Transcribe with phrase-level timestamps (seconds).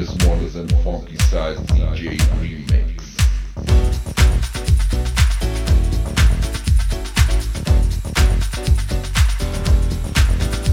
[0.00, 2.98] this one is modern funky size DJ remix.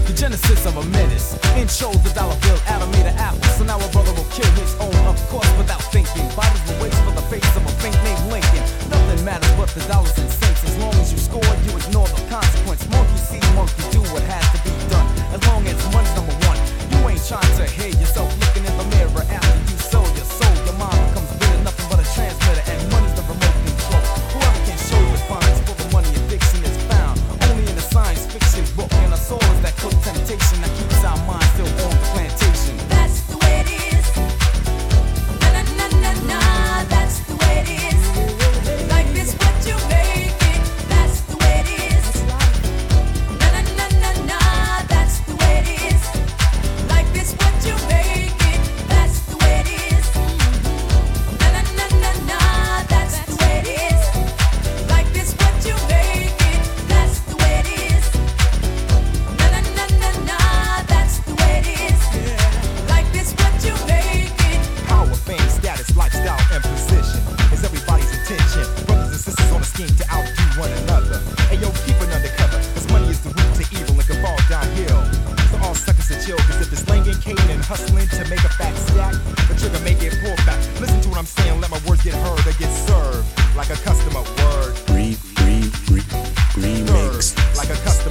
[0.06, 1.38] The genesis of a menace.
[1.54, 3.40] Intro the dollar bill, Adam made an apple.
[3.54, 6.26] So now a brother will kill his own, of course, without thinking.
[6.34, 8.66] Bodies will wait for the face of a faint named Lincoln.
[8.90, 10.64] Nothing matters but the dollars and cents.
[10.64, 12.88] As long as you score, you ignore the consequence.
[12.90, 14.71] Monkey see, monkey do what has to be
[77.22, 79.14] dedicated and hustling to make a fat stack.
[79.48, 80.58] The trigger make it pulled back.
[80.80, 82.38] Listen to what I'm saying, let my words get heard.
[82.40, 84.74] They get served like a customer word.
[86.52, 87.36] Remix.
[87.56, 88.01] Like a customer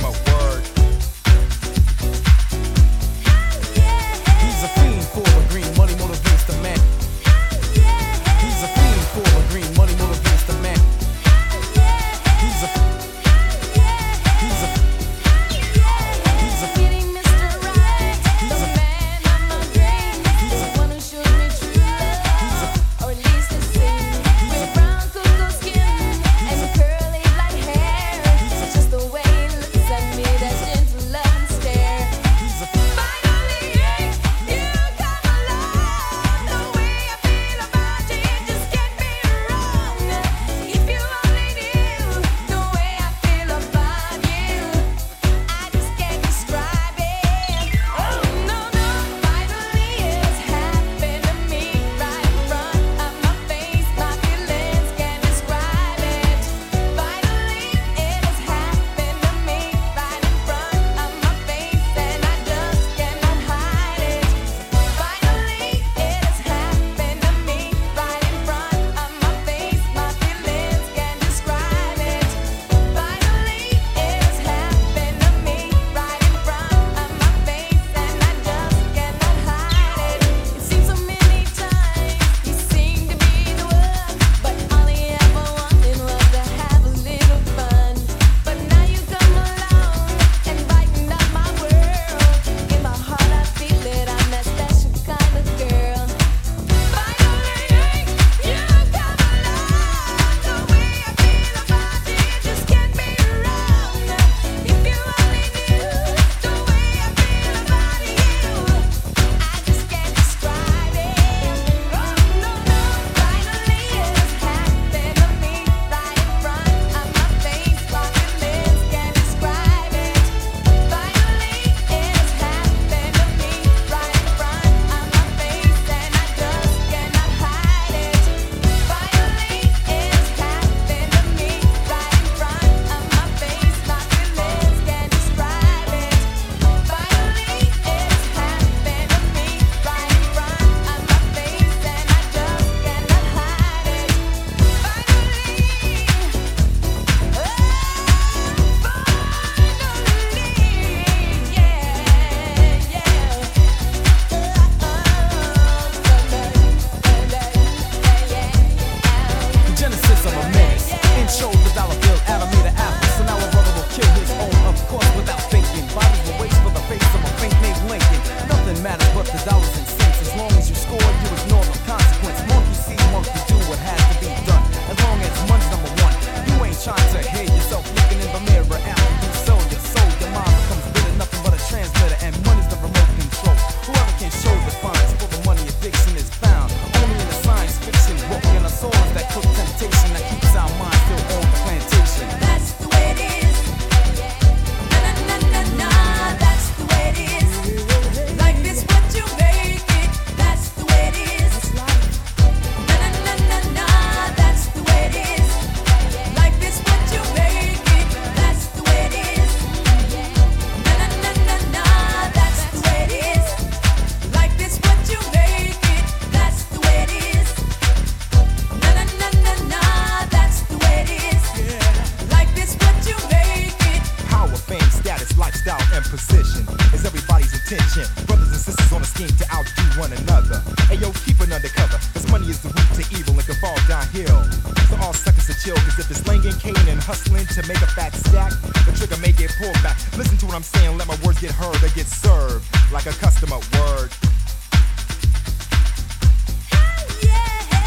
[232.52, 234.44] is the root to evil and can fall downhill.
[234.92, 237.88] So all suckers to chill, cause if it's slanging, caning, and hustling to make a
[237.96, 238.52] fat stack,
[238.84, 239.96] the trigger may get pulled back.
[240.20, 243.16] Listen to what I'm saying, let my words get heard or get served like a
[243.24, 244.12] customer word.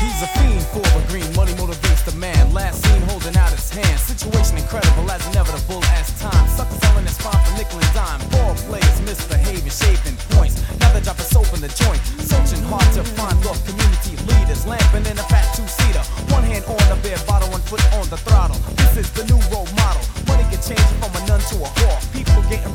[0.01, 2.53] He's a fiend for a green money motivates the man.
[2.53, 3.99] Last seen holding out his hand.
[4.01, 6.47] Situation incredible as inevitable as time.
[6.49, 8.21] Suckers selling his spine for nickel and dime.
[8.29, 10.61] Ball players misbehaving, shaving points.
[10.81, 12.01] Now they drop soap in the joint.
[12.21, 14.67] Searching hard to find love community leaders.
[14.67, 16.03] Lamping in a fat two seater.
[16.35, 18.59] One hand on the beer bottle, one foot on the throttle.
[18.77, 20.03] This is the new role model.
[20.27, 22.01] Money can change from a nun to a whore.
[22.13, 22.74] People getting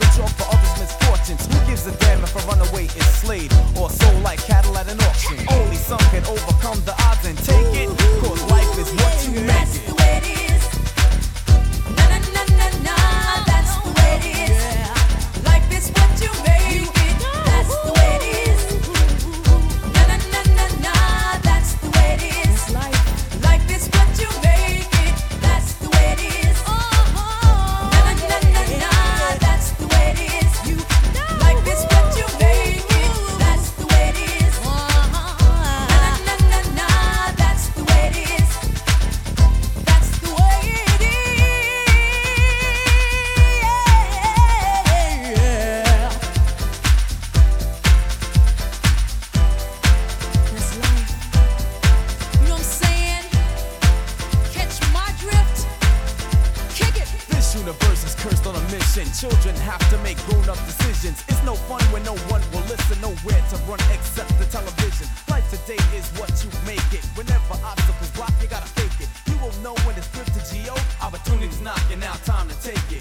[58.89, 59.11] mission.
[59.13, 61.23] Children have to make grown-up decisions.
[61.27, 62.99] It's no fun when no one will listen.
[63.01, 65.07] Nowhere to run except the television.
[65.29, 67.05] Life today is what you make it.
[67.15, 69.09] Whenever obstacles block, you gotta fake it.
[69.29, 70.75] You will know when it's good to G.O.
[71.05, 72.98] Opportunities knocking out, time to take it.